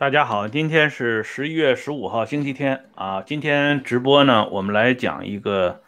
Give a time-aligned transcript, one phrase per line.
[0.00, 3.20] 大家好，今天是十一月十五号，星期天啊。
[3.20, 5.82] 今天直播呢，我们来讲一个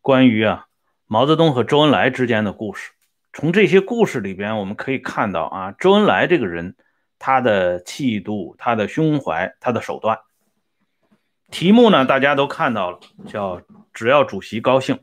[0.00, 0.68] 关于啊
[1.08, 2.92] 毛泽东和周恩来之间的故事。
[3.32, 6.76] 从这些故事里边，我们可以看到啊，周恩来这个人，
[7.18, 10.20] 他的气度、他的胸怀、他的手段。
[11.50, 13.60] 题目呢，大家都看到了，叫
[13.92, 15.00] “只要主席高兴”。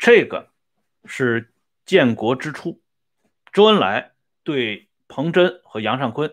[0.00, 0.48] 这个
[1.04, 1.52] 是
[1.84, 2.80] 建国之初，
[3.52, 6.32] 周恩来对彭真和杨尚昆。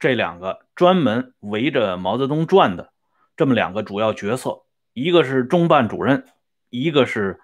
[0.00, 2.92] 这两个专门围着毛泽东转的
[3.36, 4.62] 这么两个主要角色，
[4.94, 6.26] 一个是中办主任，
[6.70, 7.38] 一个是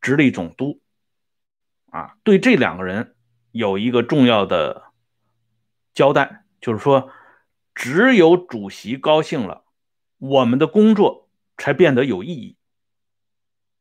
[0.00, 0.80] 直隶总督。
[1.90, 3.16] 啊，对这两个人
[3.50, 4.92] 有一个重要的
[5.94, 7.10] 交代，就是说，
[7.74, 9.64] 只有主席高兴了，
[10.18, 12.56] 我们的工作才变得有意义。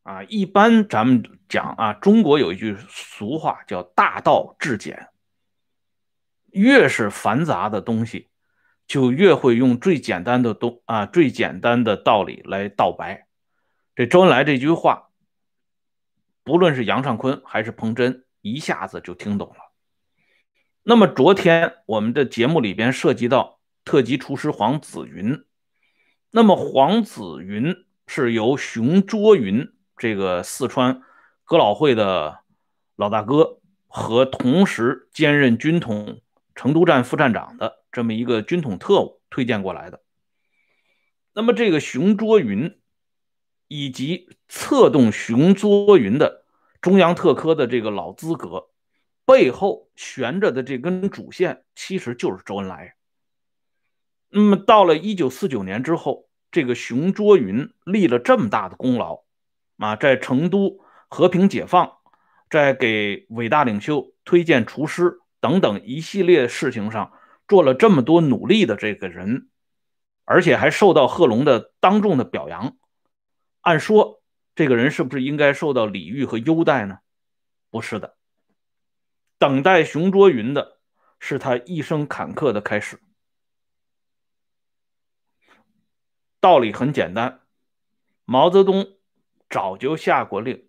[0.04, 5.10] 啊，一般咱们讲啊，中国有一句俗话叫“大道至简”。
[6.58, 8.28] 越是繁杂的东西，
[8.88, 13.28] 就越会用最简单的东啊最简单的道理来道白。
[13.96, 15.10] 这周恩来这句话，
[16.44, 19.56] 不论是杨尚昆还是彭真，一下子就听懂了。
[20.84, 25.44] 那么昨天我们的节目里边涉及到特级厨师黄子云，
[26.32, 27.76] 那么黄子云
[28.08, 31.02] 是由熊卓云这个四川
[31.44, 32.40] 哥老会的
[32.96, 36.22] 老大哥和同时兼任军统。
[36.58, 40.02] 成都站副站长的这么一个军统特务推荐过来的，
[41.34, 42.80] 那么这个熊卓云
[43.68, 46.46] 以及策动熊卓云的
[46.82, 48.70] 中央特科的这个老资格
[49.24, 52.96] 背后悬着的这根主线，其实就是周恩来。
[54.30, 59.24] 那么到了一九四九年之后，这个熊卓云立了这么大的功劳
[59.78, 61.98] 啊，在成都和平解放，
[62.50, 65.20] 在给伟大领袖推荐厨师。
[65.40, 67.14] 等等一系列事情上
[67.48, 69.50] 做了这么多努力的这个人，
[70.26, 72.78] 而且还受到贺龙的当众的表扬。
[73.62, 74.22] 按说
[74.56, 77.00] 这个人是不是应该受到礼遇和优待呢？
[77.70, 78.18] 不是的，
[79.38, 80.80] 等待熊卓云的
[81.20, 83.00] 是他一生坎坷的开始。
[86.40, 87.42] 道理很简单，
[88.26, 88.98] 毛泽东
[89.50, 90.67] 早就下过令。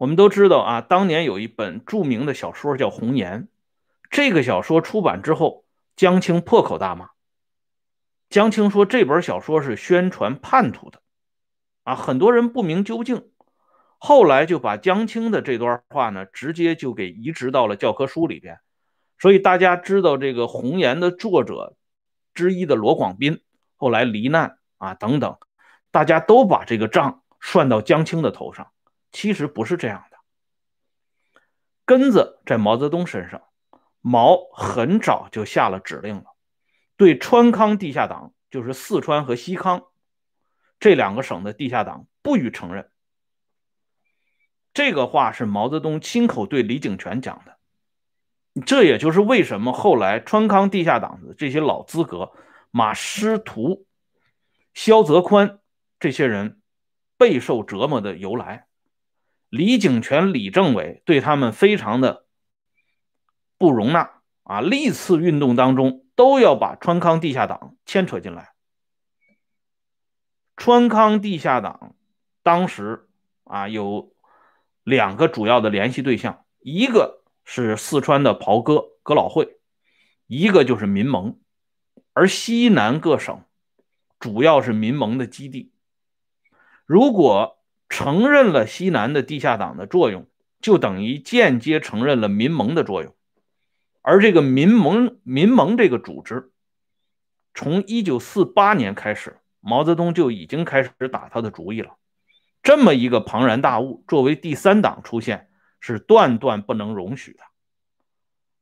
[0.00, 3.42] 我们都知道啊，当年有一本著名的小说叫《红岩》，
[4.08, 7.10] 这个小说出版之后，江青破口大骂。
[8.30, 11.02] 江青说这本小说是宣传叛徒的，
[11.82, 13.28] 啊，很多人不明究竟。
[13.98, 18.58] 后来就把江青的这段话呢，直接就给移植到了教科书里边。
[19.18, 21.76] 所以大家知道这个《红岩》的作者
[22.32, 23.42] 之一的罗广斌
[23.76, 25.36] 后来罹难啊等等，
[25.90, 28.68] 大家都把这个账算到江青的头上。
[29.12, 30.16] 其实不是这样的，
[31.84, 33.42] 根子在毛泽东身上。
[34.02, 36.24] 毛很早就下了指令了，
[36.96, 39.82] 对川康地下党，就是四川和西康
[40.78, 42.90] 这两个省的地下党不予承认。
[44.72, 47.58] 这个话是毛泽东亲口对李井泉讲的。
[48.64, 52.32] 这也就是为什么后来川康地下党的这些老资格，
[52.70, 53.86] 马师徒、
[54.72, 55.60] 萧泽宽
[55.98, 56.62] 这些人
[57.18, 58.66] 备受折磨的由来。
[59.50, 62.24] 李井泉、李政委对他们非常的
[63.58, 64.60] 不容纳啊！
[64.60, 68.54] 历次运动当中都要把川康地下党牵扯进来。
[70.56, 71.96] 川康地下党
[72.42, 73.08] 当时
[73.44, 74.14] 啊有
[74.84, 79.58] 两个主要的联系对象，一个是四川的袍哥哥老会，
[80.26, 81.40] 一个就是民盟，
[82.12, 83.42] 而西南各省
[84.18, 85.72] 主要是民盟的基地。
[86.86, 87.59] 如果
[87.90, 90.26] 承认了西南的地下党的作用，
[90.62, 93.14] 就等于间接承认了民盟的作用。
[94.00, 96.50] 而这个民盟，民盟这个组织，
[97.52, 101.96] 从一九四八年开始，毛泽东就已经开始打他的主意了。
[102.62, 105.50] 这么一个庞然大物，作为第三党出现，
[105.80, 107.40] 是断断不能容许的。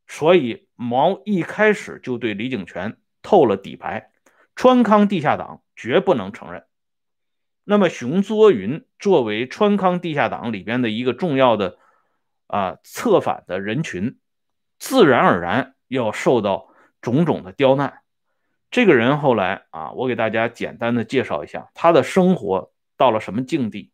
[0.06, 4.10] 所以毛一开始就对李井泉透了底牌：
[4.56, 6.64] 川康地下党绝不能承认。
[7.70, 11.76] 那么，熊作云作为川康地下党里边的一个重要的
[12.46, 14.18] 啊策反的人群，
[14.78, 16.70] 自然而然要受到
[17.02, 18.00] 种种的刁难。
[18.70, 23.92] 这个人后来啊，我给大家简单的介绍一下他的生活到了什么境地。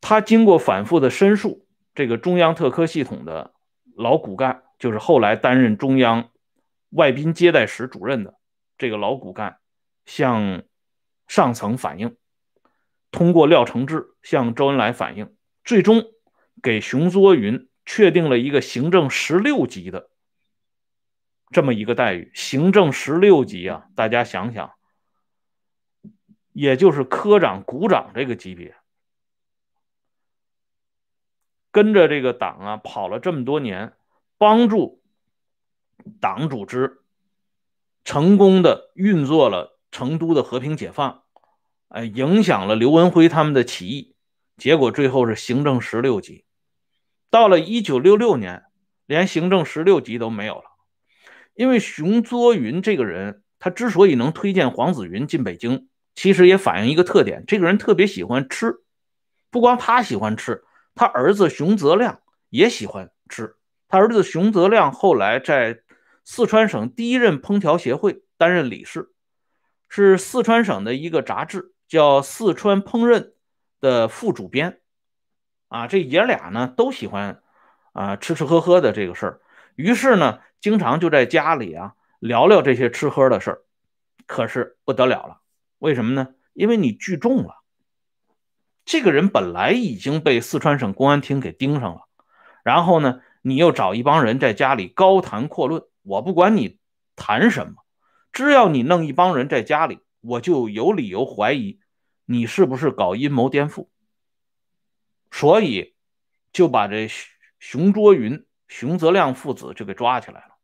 [0.00, 3.54] 他经过反复的申诉，这个中央特科系统的
[3.94, 6.30] 老骨干，就是后来担任中央
[6.90, 8.34] 外宾接待室主任的
[8.76, 9.58] 这个老骨干，
[10.04, 10.64] 向。
[11.28, 12.16] 上层反映，
[13.12, 16.02] 通过廖承志向周恩来反映，最终
[16.62, 20.10] 给熊作云确定了一个行政十六级的
[21.50, 24.72] 这么一个待遇，行政十六级啊，大家想想，
[26.52, 28.74] 也就是科长、股长这个级别，
[31.70, 33.94] 跟着这个党啊跑了这么多年，
[34.36, 35.02] 帮助
[36.20, 37.02] 党组织
[38.04, 41.22] 成功的运作了成都的和平解放，
[41.88, 44.14] 哎，影响了刘文辉他们的起义，
[44.56, 46.44] 结果最后是行政十六级。
[47.30, 48.64] 到了一九六六年，
[49.06, 50.64] 连行政十六级都没有了。
[51.54, 58.76] 因为熊作云这个人，他之所以能推荐黄子云进北京，其实也反映一个特点：这个人特别喜欢吃。
[59.50, 60.62] 不光他喜欢吃，
[60.94, 62.20] 他儿子熊泽亮
[62.50, 63.56] 也喜欢吃。
[63.88, 65.80] 他儿子熊泽亮后来在
[66.24, 69.08] 四川省第一任烹调协会担任理事，
[69.88, 73.20] 是四川省的一个杂志叫《四川烹饪》
[73.80, 74.80] 的副主编。
[75.68, 77.42] 啊，这爷俩呢都喜欢
[77.92, 79.40] 啊吃吃喝喝的这个事儿。
[79.74, 83.62] 于是呢，经常就在家里啊聊聊这些吃喝的事儿，
[84.26, 85.40] 可是不得了了，
[85.78, 86.28] 为什么呢？
[86.54, 87.56] 因为你聚众了。
[88.84, 92.02] 这个人本来已经被四川省公安厅给盯上了，
[92.64, 96.78] 然后呢，你又找一帮人在家里高谈阔论，我不管你
[97.14, 97.74] 谈什么，
[98.38, 101.80] 只要你弄一帮人在家里，我就有理由怀疑
[102.24, 103.88] 你是不是搞阴谋颠覆，
[105.32, 105.96] 所以
[106.52, 107.08] 就把这
[107.58, 108.46] 熊卓云。
[108.68, 110.54] 熊泽亮父子就给抓起来了，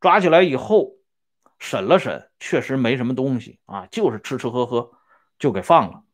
[0.00, 0.94] 抓起来以后
[1.58, 4.92] 审了审，确实没什么东西啊，就是吃吃喝喝，
[5.38, 6.04] 就给放了。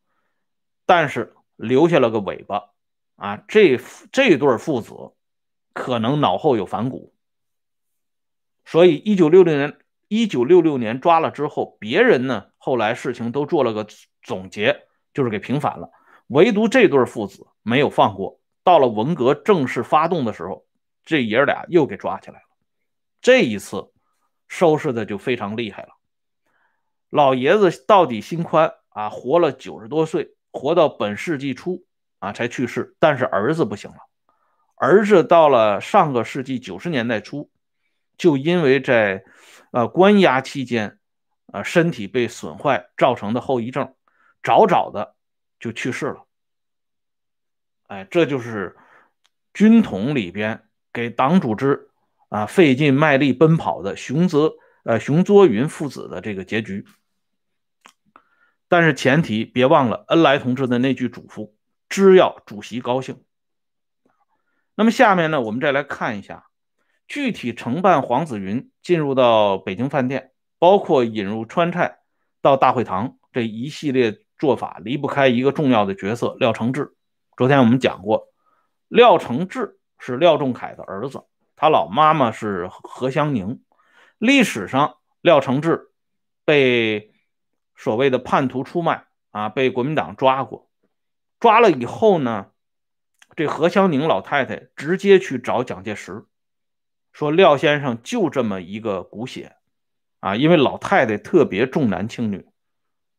[0.87, 2.71] 但是留下了个尾巴
[3.15, 3.79] 啊，这
[4.11, 5.13] 这对父子
[5.73, 7.15] 可能脑后有反骨，
[8.65, 9.79] 所以一九六零年
[10.15, 13.87] 一九六六年抓了之后，别人呢后来事情都做了个
[14.23, 15.91] 总结，就是给平反了，
[16.29, 18.39] 唯独这对父子没有放过。
[18.63, 20.65] 到了文革正式发动的时候。
[21.07, 22.47] 这爷俩又给抓起来了，
[23.21, 23.93] 这一次
[24.49, 25.91] 收拾的就非常厉害了。
[27.11, 31.85] 老爷子到底心宽啊，活了九十多岁，活到本世纪初
[32.21, 32.97] 啊才去世。
[32.99, 33.99] 但是儿子不行了，
[34.77, 37.51] 儿子到了上个世纪九十年代初，
[38.17, 39.25] 就因为在
[39.75, 41.01] 呃关押期间，
[41.53, 43.93] 呃身体被损坏造成的后遗症，
[44.41, 45.17] 早早的
[45.59, 46.25] 就去世了。
[47.89, 48.77] 哎，这就是
[49.53, 50.63] 军统里边。
[50.95, 51.89] 给党组织
[52.29, 54.55] 啊费劲卖力奔跑的熊泽
[54.85, 56.87] 呃熊作云父子的这个结局，
[58.69, 61.53] 但是前提别忘了恩来同志的那句嘱咐：
[61.89, 63.25] 只要主席高兴。
[64.77, 66.47] 那么下面呢，我们再来看一下
[67.09, 71.99] 具体承办黄子云进入到北京饭店，包括引入川菜
[72.43, 76.95] 到大会堂这一系列做法，离不开一个重要的角色廖承志。
[77.37, 78.29] 昨天我们讲过，
[78.89, 79.79] 廖承志。
[79.97, 81.25] 是廖仲恺的儿子，
[81.57, 83.63] 他老妈妈是何香凝。
[84.19, 85.93] 历史上，廖承志
[86.45, 87.15] 被
[87.75, 90.69] 所谓的叛徒出卖啊，被国民党抓过。
[91.41, 92.49] 抓了以后呢，
[93.35, 96.27] 这何香凝老太太直接去找蒋介石，
[97.15, 99.57] 说廖先生就这么一个骨血
[100.21, 102.47] 啊，因为老太太特别重男轻女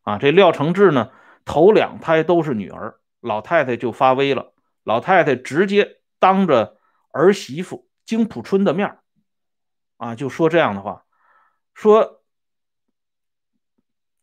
[0.03, 0.19] 啊。
[0.19, 1.09] 这廖承志呢，
[1.45, 4.53] 头两胎都是女儿，老太太就发威了，
[4.83, 6.77] 老太太直接当着。
[7.17, 8.97] 儿媳妇金普春的面
[9.95, 11.05] 啊，就说这样的话，
[11.73, 12.25] 说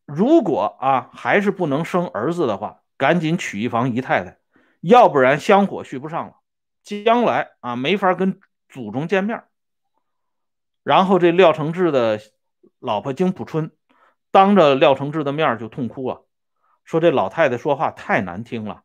[0.04, 4.36] 如果啊还是不能生儿子的话，赶紧娶一房姨太太，
[4.82, 6.34] 要不然香火续不上了，
[6.82, 9.42] 将来啊没法跟祖宗见面。
[10.82, 12.20] 然后这廖承志的
[12.78, 13.70] 老婆金普春
[14.30, 16.24] 当着廖承志的面就痛哭了，
[16.84, 18.82] 说这老太太说话太难听了。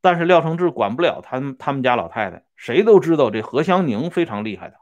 [0.00, 4.76] 但是廖承志管不了他他们家老太太，谁都知道这何香凝非常厉害的。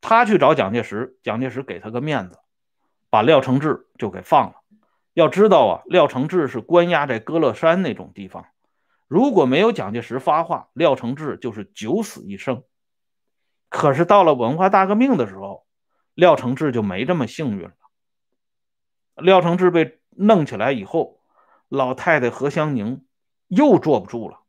[0.00, 2.38] 他去找蒋介石，蒋介石给他个面子，
[3.10, 4.56] 把廖承志就给放了。
[5.14, 8.46] 要知道啊，廖承志是关押在歌乐山那种地方，
[9.08, 12.62] 如果没有蒋介石发话，廖承志就是九死一生。
[13.76, 15.66] 可是到了文化大革命的时候，
[16.14, 17.72] 廖承志就没这么幸运了。
[19.16, 21.20] 廖承志被弄起来以后，
[21.68, 23.04] 老太太何香凝。
[23.48, 24.40] 又坐不住了，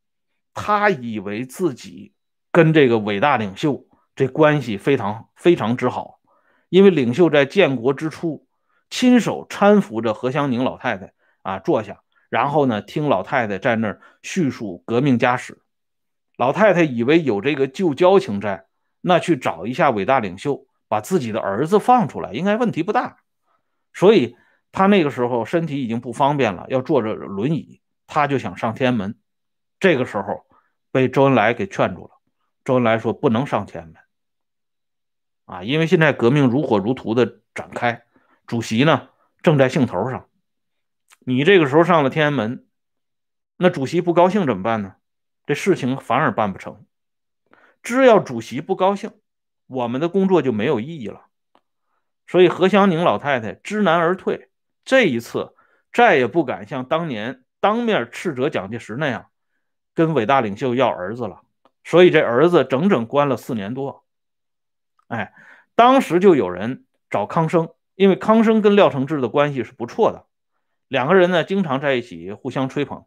[0.53, 2.13] 她以为自己
[2.53, 6.21] 跟这个伟大领袖这关系非常非常之好，
[6.69, 8.47] 因为领袖在建国之初
[8.89, 15.61] 亲手搀扶着何香凝老太太啊坐下，然后呢听老太太在那儿叙述革命家史，
[16.37, 18.66] 老太太以为有这个旧交情在，
[19.07, 23.19] 那去找一下伟大领袖，把自己的儿子放出来，应该问题不大，
[23.93, 24.35] 所以
[24.73, 27.79] 他那个时候身体已经不方便了，要坐着轮椅。
[28.05, 29.17] 他就想上天安门，
[29.79, 30.45] 这个时候
[30.91, 32.19] 被周恩来给劝住了。
[32.65, 33.95] 周恩来说：“不能上天安门。”
[35.47, 38.03] 啊，因为现在革命如火如荼的展开，
[38.45, 39.07] 主席呢
[39.41, 40.27] 正在兴头上，
[41.19, 42.65] 你这个时候上了天安门，
[43.55, 44.95] 那主席不高兴怎么办呢？
[45.45, 46.85] 这事情反而办不成。
[47.87, 49.13] 只要主席不高兴，
[49.65, 51.27] 我们的工作就没有意义了。
[52.27, 54.49] 所以何香凝老太太知难而退，
[54.83, 55.55] 这一次
[55.93, 59.27] 再也不敢像当年当面斥责蒋介石那样，
[59.95, 61.43] 跟伟大领袖要儿子了。
[61.85, 64.03] 所以这儿子整整关了四年多。
[65.07, 65.33] 哎，
[65.73, 70.25] 当时就有人找康生，因为康生跟廖承志的关系是不错的，
[70.89, 73.05] 两个人呢经常在一起互相吹捧。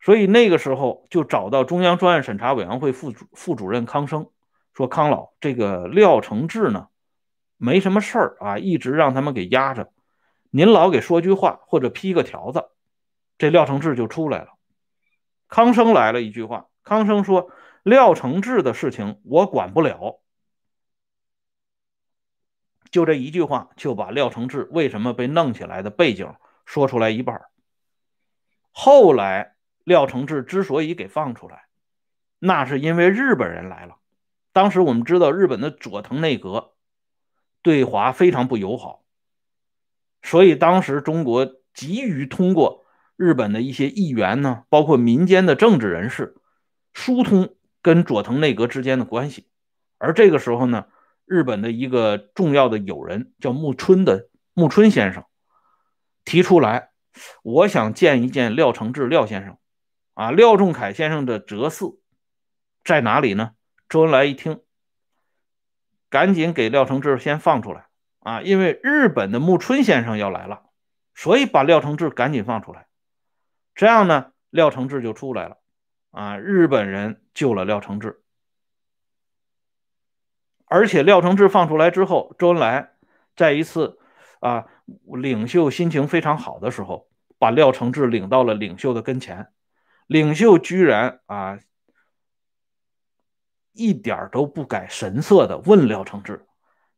[0.00, 4.30] 所以那个时候就找到中央专案审查委员会副主副主任康生，
[4.72, 6.88] 说康老，这个廖承志呢。
[7.60, 9.92] 没什么事儿啊，一直让他们给压着。
[10.50, 12.68] 您老给说句话或者批个条子，
[13.36, 14.50] 这廖承志就出来了。
[15.48, 17.50] 康生来了一句话，康生说
[17.82, 20.20] ：“廖承志的事情我管不了。”
[22.92, 26.32] 就这一句话，就把廖承志为什么被弄起来的背景
[26.64, 27.42] 说出来一半。
[28.70, 29.56] 后来
[29.88, 31.64] 廖承志之所以给放出来，
[32.38, 33.96] 那是因为日本人来了。
[34.52, 36.74] 当时我们知道日本的佐藤内阁。
[37.60, 39.02] 对华非常不友好，
[40.22, 46.36] 所以当时中国急于通过日本的一些议员呢，包括民间的政治人士，
[46.94, 49.48] 疏通跟佐藤内阁之间的关系。
[49.98, 50.86] 而这个时候呢，
[51.26, 55.24] 日本的一个重要的友人叫木村的木村先生
[56.24, 56.90] 提出来，
[57.42, 59.58] 我想见一见廖承志廖先生。
[60.18, 62.00] 啊，廖仲恺先生的哲寺
[62.82, 63.52] 在哪里呢？
[63.88, 64.60] 周恩来一听。
[66.10, 67.86] 赶紧给廖承志先放出来
[68.18, 68.42] 啊！
[68.42, 70.64] 因为日本的木村先生要来了，
[71.14, 72.88] 所以把廖承志赶紧放出来。
[73.76, 75.58] 这样呢，廖承志就出来了
[76.10, 76.36] 啊！
[76.36, 78.20] 日本人救了廖承志，
[80.64, 82.90] 而且廖承志放出来之后，周恩来
[83.36, 84.00] 在一次
[84.40, 84.66] 啊
[85.04, 87.08] 领袖心情非常好的时候，
[87.38, 89.52] 把廖承志领到了领袖的跟前，
[90.08, 91.60] 领袖居然啊。
[93.72, 96.48] 一点都不改神色的问廖承志：“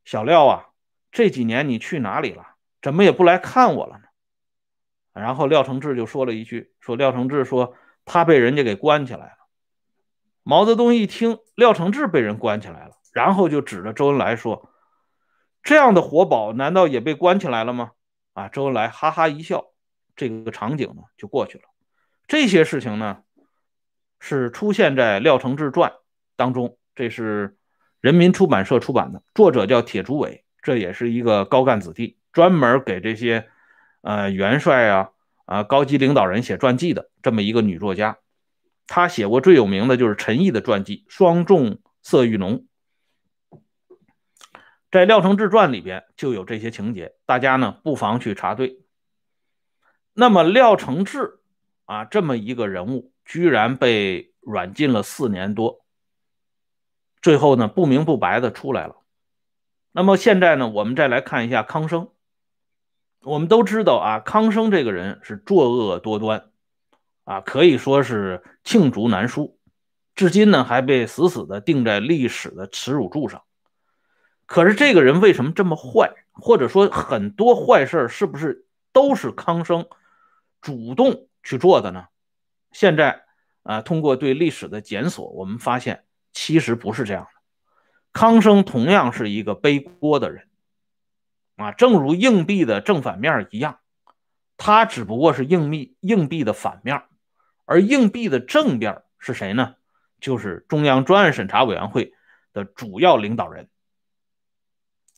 [0.07, 0.69] 小廖啊，
[1.13, 2.55] 这几年你去哪里了？
[2.81, 4.05] 怎么也不来看我了呢？”
[5.13, 7.75] 然后廖承志就说了一句：“说廖承志说
[8.07, 9.37] 他被人家给关起来了。”
[10.43, 14.71] 毛泽东一听廖承志被人关起来了，然后就指着周恩来说
[15.63, 17.91] ：“这样的活宝难道也被关起来了吗？”
[18.33, 19.67] 啊，周恩来哈哈一笑，
[20.17, 21.65] 这个场景呢就过去了。
[22.31, 23.25] 这些事情呢
[24.21, 25.91] 是出现在《廖承志传》。
[26.37, 27.57] 当中，这是
[28.01, 33.49] 人民出版社出版的，作者叫铁竹伟，这也是一个高干子弟，专门给这些
[34.03, 35.11] 呃元帅啊
[35.45, 38.19] 啊高级领导人写传记的这么一个女作家。
[38.87, 42.65] 她写过最有名的就是陈毅的传记《双重色欲浓》，
[44.93, 48.79] 在《廖承志传》里边就有这些情节，大家呢不妨去查对。
[50.13, 51.40] 那么廖承志
[51.91, 55.85] 啊这么一个人物，居然被软禁了四年多。
[57.21, 58.99] 最后呢，不明不白的出来了。
[59.91, 62.11] 那么现在呢，我们再来看一下康生。
[63.23, 66.53] 我们都知道啊，康生这个人是作恶多端，
[67.25, 69.59] 啊，可以说是罄竹难书，
[70.15, 73.43] 至今呢还被死死的钉在历史的耻辱柱上。
[74.47, 76.15] 可是这个人为什么这么坏？
[76.31, 79.89] 或者说很多坏事是不是都是康生
[80.61, 82.07] 主动去做的呢？
[82.73, 83.23] 现在
[83.63, 86.05] 啊，通过对历史的检索，我们发现。
[86.33, 87.31] 其实不是这样的，
[88.13, 90.49] 康生同样是一个背锅的人，
[91.57, 93.81] 啊，正如硬币的正反面一样，
[94.57, 97.03] 他只不过是硬币硬币的反面，
[97.65, 99.75] 而硬币的正面是谁呢？
[100.21, 102.15] 就是中央专案审查委员会
[102.53, 103.69] 的主要领导人。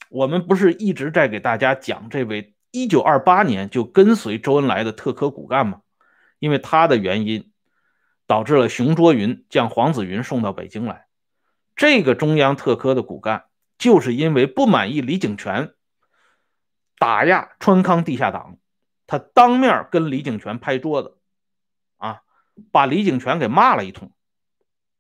[0.09, 5.83] 我们不是一直在给大家讲这位1928年就跟随周恩来的特科骨干吗？
[6.43, 7.49] 因为他的原因。
[8.29, 11.07] 导致了熊卓云将黄子云送到北京来。
[11.77, 13.45] 这个中央特科的骨干，
[13.77, 15.75] 就是因为不满意李井泉
[16.99, 18.57] 打压川康地下党，
[19.07, 21.19] 他当面跟李井泉拍桌子，
[21.99, 22.23] 啊，
[22.71, 24.13] 把李井泉给骂了一通。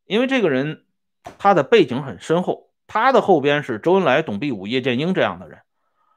[0.05, 0.85] 因为这个人
[1.39, 5.61] 他的背景很深厚，他的后边是周恩来、董必武、叶剑英这样的人，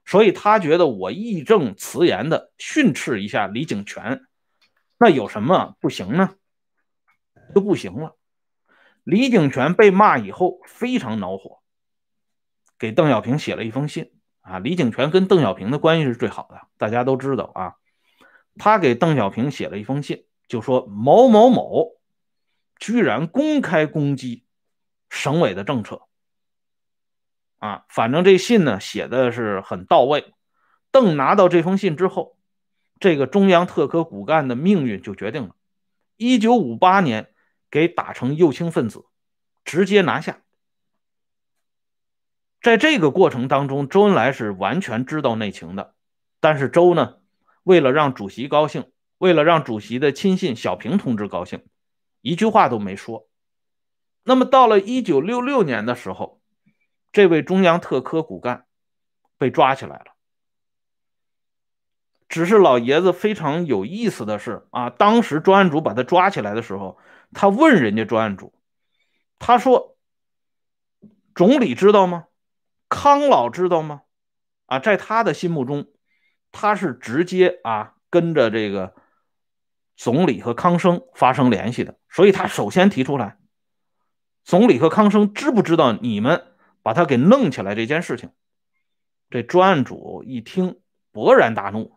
[0.05, 4.25] 所以他觉得我义正辞严的训斥一下李井泉，
[4.97, 6.35] 那有什么不行呢？
[7.53, 8.17] 就不行了。
[9.03, 11.61] 李井泉被骂以后非常恼火，
[12.79, 14.57] 给邓小平写了一封信啊。
[14.59, 17.75] 李井泉跟邓小平的关系是最好的，大家都知道啊。
[18.57, 21.91] 他给邓小平写了一封信，就说某某某
[22.79, 24.45] 居然公开攻击
[25.09, 26.07] 省委的政策
[27.59, 30.33] 啊，反正这信呢写的是很到位。
[30.89, 32.35] 邓拿到这封信之后，
[32.99, 35.55] 这个中央特科骨干的命运就决定了。
[36.17, 37.33] 一九五八年，
[37.69, 39.05] 给打成右倾分子，
[39.63, 40.41] 直接拿下。
[42.61, 45.93] 在这个过程当中，周恩来是完全知道内情的，
[46.39, 47.17] 但是周呢，
[47.63, 51.63] 为了让主席高兴，为了让主席的亲信小平同志高兴，
[52.21, 53.27] 一句话都没说。
[54.23, 56.41] 那么到了一九六六年的时候，
[57.11, 58.65] 这位中央特科骨干
[59.37, 60.14] 被抓起来了。
[62.36, 66.98] 只是老爷子非常有意思的是啊，当时专案组把他抓起来的时候，
[67.32, 68.54] 他问人家专案组，
[69.39, 69.96] 他说
[71.34, 72.25] ：“总理知道吗？”
[72.92, 74.01] 康老知道吗？
[74.65, 75.88] 啊，在他的心目中，
[76.51, 78.96] 他是直接啊跟着这个
[79.96, 83.38] 总理和康生发生联系的，所以他首先提出来，
[84.44, 86.44] 总理和康生知不知道你们
[86.84, 88.32] 把他给弄起来这件事情？
[89.30, 90.82] 这专案组一听，
[91.13, 91.94] 勃然大怒，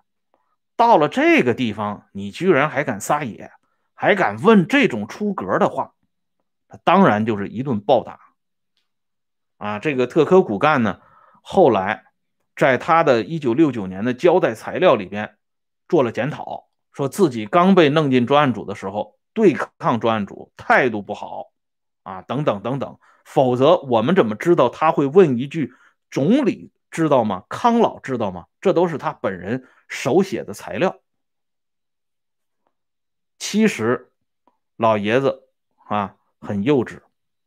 [0.78, 3.50] 到了这个地方，你居然还敢撒野，
[3.94, 5.92] 还敢问这种出格的话，
[6.68, 8.20] 他当然就是一顿暴打。
[9.56, 11.00] 啊，这个特科骨干呢，
[11.42, 12.04] 后来
[12.54, 15.37] 在他的一九六九年的交代材料里边
[15.88, 21.47] 做了检讨，说自己刚被弄进专案组的时候，对抗专案组态度不好，
[22.04, 25.75] 啊，等等等等，否则我们怎么知道他会问一句
[26.08, 27.42] “总理知道吗？
[27.49, 31.00] 康老知道吗？”这都是他本人手写的材料。
[33.38, 34.12] 其实
[34.76, 35.49] 老爷子
[35.87, 37.00] 啊，很幼稚，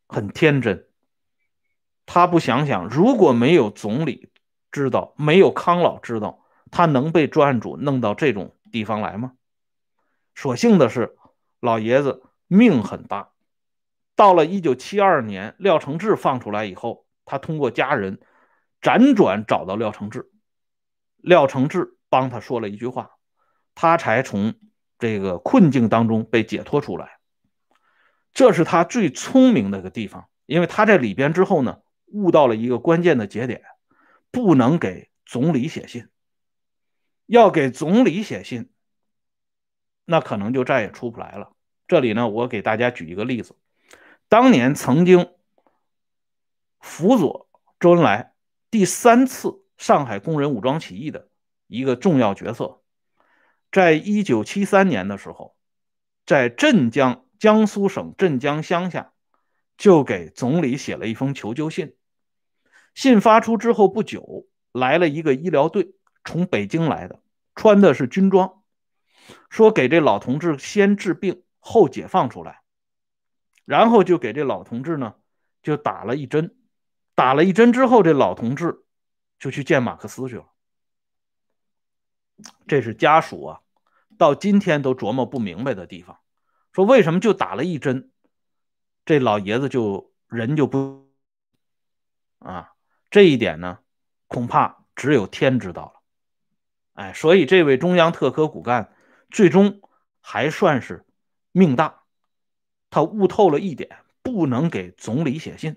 [0.08, 0.88] 很天真。
[2.04, 4.30] 他不想想，如果没有总理
[4.70, 9.34] 知道，没有康老知道，他能被专案组弄到这种地方来吗？
[10.34, 11.16] 所幸的是，
[11.60, 13.30] 老爷子命很大。
[14.16, 18.20] 到了一九七二年，廖承志放出来以后，他通过家人
[18.80, 20.30] 辗转找到廖承志，
[21.16, 23.12] 廖承志帮他说了一句话，
[23.74, 24.54] 他才从
[24.98, 27.18] 这个困境当中被解脱出来。
[28.34, 31.78] 这是他最聪明的一个地方，因为他在里边之后呢。
[32.14, 33.62] 悟到了一个关键的节点，
[34.30, 36.08] 不能给总理写信。
[37.24, 38.68] 要给总理写信，
[40.04, 41.56] 那可能就再也出不来了。
[41.88, 43.56] 这里呢，我给大家举一个例子：
[44.28, 45.30] 当年曾经
[46.80, 47.48] 辅佐
[47.80, 48.34] 周恩来
[48.70, 51.30] 第三次上海工人武装起义的
[51.72, 52.82] 一个重要角色，
[53.70, 55.56] 在一九七三年的时候，
[56.26, 59.14] 在镇江江苏省镇江乡下，
[59.78, 61.96] 就给总理写了一封求救信。
[62.94, 67.22] 信发出之后不久，来了一个医疗队，从北京来的，
[67.54, 68.62] 穿的是军装，
[69.48, 72.60] 说给这老同志先治病后解放出来，
[73.64, 75.14] 然后就给这老同志呢
[75.62, 76.54] 就打了一针，
[77.14, 78.84] 打了一针之后，这老同志
[79.38, 80.51] 就去见马克思去了。
[82.66, 83.60] 这是家属啊，
[84.18, 86.18] 到今天都琢磨不明白的地方，
[86.72, 88.10] 说为什么就打了一针，
[89.04, 91.08] 这老爷子就人就不
[92.38, 92.72] 啊？
[93.10, 93.78] 这一点呢，
[94.26, 96.00] 恐怕只有天知道了。
[96.94, 98.94] 哎，所以这位中央特科骨干
[99.30, 99.80] 最终
[100.20, 101.04] 还算是
[101.50, 102.02] 命大，
[102.90, 105.76] 他悟透了一点，不能给总理写信。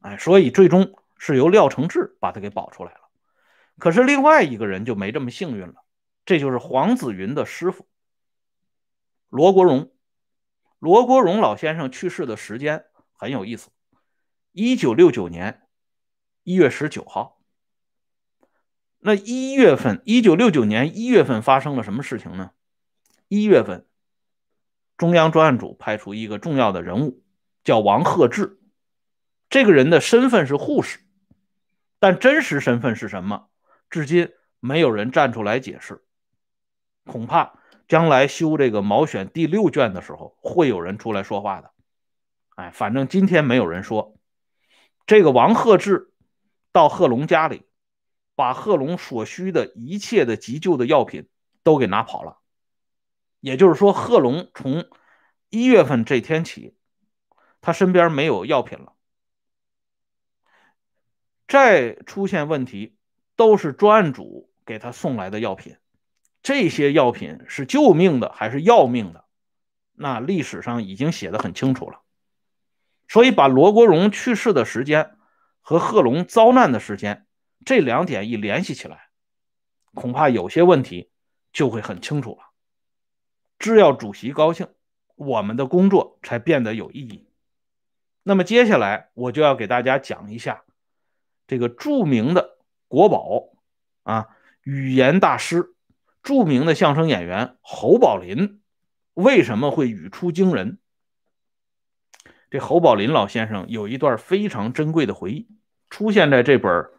[0.00, 3.01] 哎，所以最终是由廖承志把他给保出来了。
[3.78, 5.84] 可是另外一个人就没这么幸运了，
[6.24, 7.86] 这就是黄子云的师傅
[9.28, 9.92] 罗国荣。
[10.78, 13.70] 罗国荣老先生去世的时间很有意思，
[14.52, 15.58] 一九六九年。
[16.44, 17.40] 一月十九号，
[18.98, 22.50] 那一月份，一九六九年一月份发生了什么事情呢？
[23.28, 23.86] 一月份，
[24.96, 27.22] 中央专案组派出一个重要的人物，
[27.62, 28.58] 叫王鹤志。
[29.50, 30.98] 这个人的身份是护士，
[32.00, 33.48] 但真实身份是什么，
[33.92, 36.02] 至今没有人站出来解释。
[37.04, 41.70] 恐怕将来修这个《毛选》第六卷的时候，会有人出来说话的。
[42.56, 44.16] 哎，反正今天没有人说
[45.06, 46.08] 这个王鹤志。
[46.74, 47.66] 到贺龙家里，
[48.34, 51.28] 把贺龙所需的一切的急救的药品
[51.62, 52.38] 都给拿跑了。
[53.40, 54.88] 也就是说，贺龙从
[55.50, 56.74] 一月份这天起，
[57.60, 58.94] 他身边没有药品了。
[61.46, 62.96] 再出现问题，
[63.36, 65.76] 都是专案组给他送来的药品。
[66.42, 69.24] 这些药品是救命的还是要命的？
[69.92, 72.00] 那历史上已经写的很清楚了。
[73.08, 75.16] 所以，把罗国荣去世的时间。
[75.64, 77.24] 和贺龙遭难的时间，
[77.64, 79.10] 这两点一联系起来，
[79.94, 81.12] 恐怕有些问题
[81.52, 82.50] 就会很清楚了。
[83.60, 84.66] 只要主席高兴，
[85.14, 87.28] 我们的工作才变得有意义。
[88.24, 90.64] 那么接下来我就要给大家讲一下
[91.46, 92.51] 这个著名的
[92.92, 93.44] 国宝
[94.02, 94.28] 啊，
[94.64, 95.74] 语言大师，
[96.22, 98.60] 著名的相声演员侯宝林
[99.14, 100.78] 为什么会语出惊人？
[102.50, 105.48] 这侯宝林老先生有一段非常珍贵的回忆，
[105.88, 106.90] 出现在这本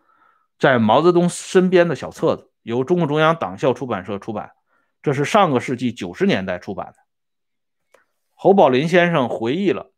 [0.57, 4.53] 在毛泽东身边的小册子，由中共中央党校出版社出版，
[5.03, 6.95] 这是上个世纪九十年代出版的。
[8.33, 9.91] 侯宝林先生回忆了，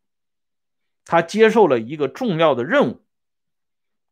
[1.06, 3.05] 他接受了一个重要的任务，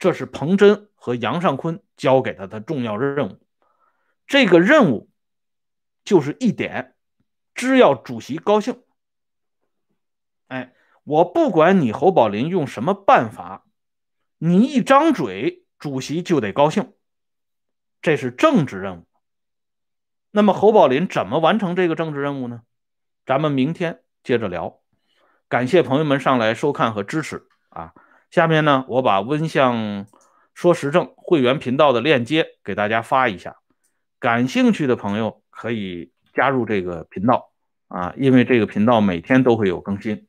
[0.05, 3.41] 这是彭真和杨尚昆交给他的重要任务。
[4.27, 5.09] 这个任务
[6.05, 6.95] 就是一点，
[7.55, 8.83] 只要主席高兴。
[10.49, 13.65] 哎，我不管你侯宝林用什么办法，
[14.37, 16.93] 你一张嘴，主席就得高兴。
[18.03, 19.07] 这是政治任务。
[20.33, 22.61] 那么侯宝林怎么完成这个政治任务呢？
[23.25, 24.03] 咱们明天。
[24.23, 24.83] 接着聊，
[25.49, 27.95] 感谢朋友们上来收看和支持啊！
[28.35, 30.07] 下面呢，我把温相
[30.55, 33.59] 说时政会员频道的链接给大家发一下，
[34.19, 37.53] 感兴趣的朋友可以加入这个频道
[37.87, 40.27] 啊，因为这个频道每天都会有更新。